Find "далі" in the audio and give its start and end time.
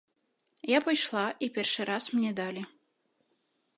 2.41-2.63